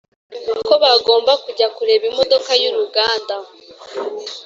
ko 0.67 0.73
bagomba 0.83 1.31
kujya 1.43 1.67
kureba 1.75 2.03
imodoka 2.11 2.49
yuruganda 2.61 3.35